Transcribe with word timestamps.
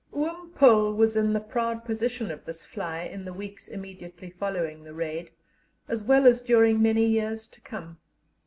Oom 0.17 0.49
Paul 0.55 0.95
was 0.95 1.15
in 1.15 1.31
the 1.31 1.39
proud 1.39 1.85
position 1.85 2.31
of 2.31 2.43
this 2.43 2.63
fly 2.65 3.01
in 3.03 3.23
the 3.23 3.35
weeks 3.35 3.67
immediately 3.67 4.31
following 4.31 4.83
the 4.83 4.95
Raid, 4.95 5.29
as 5.87 6.01
well 6.01 6.25
as 6.25 6.41
during 6.41 6.81
many 6.81 7.05
years 7.05 7.45
to 7.49 7.61
come. 7.61 7.99